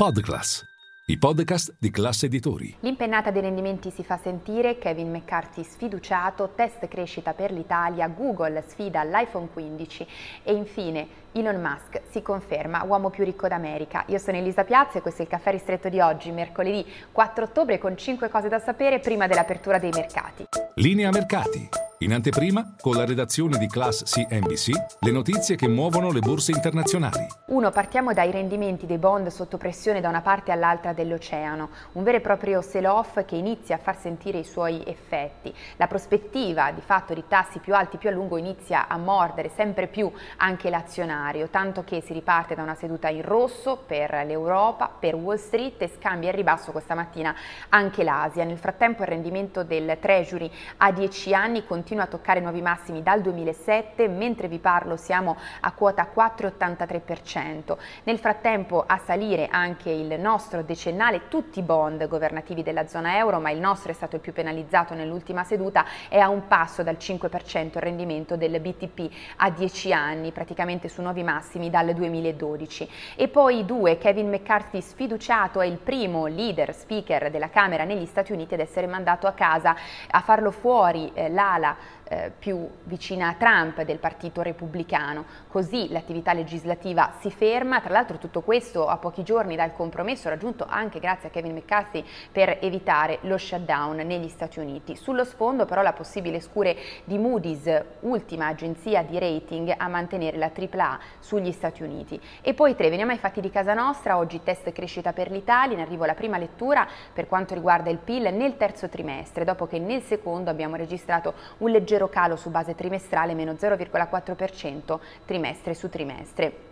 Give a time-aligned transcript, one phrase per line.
[0.00, 0.64] Podclass,
[1.08, 2.74] i podcast di classe editori.
[2.80, 9.04] L'impennata dei rendimenti si fa sentire, Kevin McCarthy sfiduciato, test crescita per l'Italia, Google sfida
[9.04, 10.06] l'iPhone 15
[10.44, 14.04] e infine Elon Musk si conferma uomo più ricco d'America.
[14.06, 16.82] Io sono Elisa Piazza e questo è il caffè ristretto di oggi, mercoledì
[17.12, 20.46] 4 ottobre con 5 cose da sapere prima dell'apertura dei mercati.
[20.76, 21.79] Linea mercati.
[22.02, 24.70] In anteprima, con la redazione di Class CNBC,
[25.00, 27.26] le notizie che muovono le borse internazionali.
[27.48, 27.70] 1.
[27.70, 32.22] Partiamo dai rendimenti dei bond sotto pressione da una parte all'altra dell'oceano, un vero e
[32.22, 35.52] proprio sell-off che inizia a far sentire i suoi effetti.
[35.76, 39.86] La prospettiva di fatto di tassi più alti più a lungo inizia a mordere sempre
[39.86, 45.16] più anche l'azionario, tanto che si riparte da una seduta in rosso per l'Europa, per
[45.16, 47.34] Wall Street e scambia in ribasso questa mattina
[47.68, 48.44] anche l'Asia.
[48.44, 53.02] Nel frattempo il rendimento del Treasury a 10 anni continua continua a toccare nuovi massimi
[53.02, 57.76] dal 2007, mentre vi parlo siamo a quota 4,83%.
[58.04, 63.40] Nel frattempo a salire anche il nostro decennale, tutti i bond governativi della zona euro,
[63.40, 66.96] ma il nostro è stato il più penalizzato nell'ultima seduta, è a un passo dal
[66.96, 72.88] 5% il rendimento del BTP a 10 anni, praticamente su nuovi massimi dal 2012.
[73.16, 78.30] E poi due, Kevin McCarthy sfiduciato è il primo leader, speaker della Camera negli Stati
[78.30, 79.74] Uniti ad essere mandato a casa
[80.08, 85.24] a farlo fuori eh, l'ala eh, più vicina a Trump del Partito Repubblicano.
[85.48, 90.66] Così l'attività legislativa si ferma, tra l'altro tutto questo a pochi giorni dal compromesso raggiunto
[90.68, 94.96] anche grazie a Kevin McCarthy per evitare lo shutdown negli Stati Uniti.
[94.96, 100.50] Sullo sfondo però la possibile scure di Moody's, ultima agenzia di rating a mantenere la
[100.52, 102.20] AAA sugli Stati Uniti.
[102.40, 105.82] E poi tre, veniamo ai fatti di casa nostra, oggi test crescita per l'Italia, in
[105.82, 110.02] arrivo la prima lettura per quanto riguarda il PIL nel terzo trimestre, dopo che nel
[110.02, 116.69] secondo abbiamo registrato un leggero calo su base trimestrale, meno 0,4% trimestre su trimestre.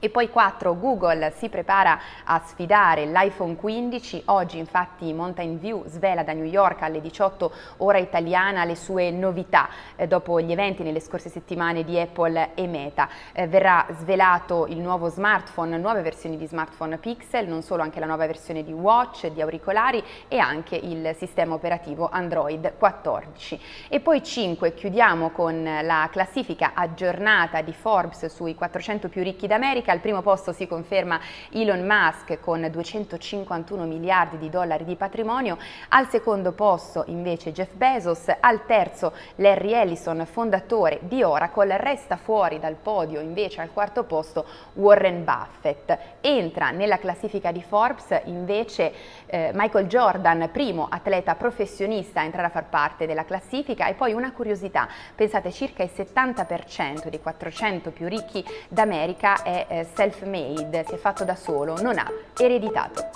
[0.00, 6.22] E poi 4, Google si prepara a sfidare l'iPhone 15, oggi infatti Mountain View svela
[6.22, 11.00] da New York alle 18 ora italiana le sue novità eh, dopo gli eventi nelle
[11.00, 13.08] scorse settimane di Apple e Meta.
[13.32, 18.06] Eh, verrà svelato il nuovo smartphone, nuove versioni di smartphone Pixel, non solo anche la
[18.06, 23.60] nuova versione di Watch, di auricolari e anche il sistema operativo Android 14.
[23.88, 29.86] E poi 5, chiudiamo con la classifica aggiornata di Forbes sui 400 più ricchi d'America
[29.88, 29.92] America.
[29.92, 35.56] Al primo posto si conferma Elon Musk con 251 miliardi di dollari di patrimonio,
[35.88, 42.58] al secondo posto invece Jeff Bezos, al terzo Larry Ellison, fondatore di Oracle, resta fuori
[42.58, 44.44] dal podio invece al quarto posto
[44.74, 45.96] Warren Buffett.
[46.20, 48.92] Entra nella classifica di Forbes invece
[49.26, 54.12] eh, Michael Jordan, primo atleta professionista a entrare a far parte della classifica e poi
[54.12, 60.98] una curiosità, pensate circa il 70% dei 400 più ricchi d'America è self-made, si è
[60.98, 63.08] fatto da solo, non ha ereditato.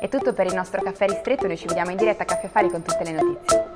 [0.00, 2.70] È tutto per il nostro caffè ristretto, noi ci vediamo in diretta a Caffè Affari
[2.70, 3.69] con tutte le notizie.